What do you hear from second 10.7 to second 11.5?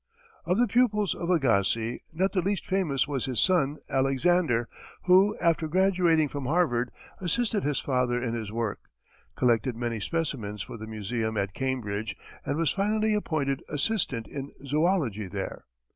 the museum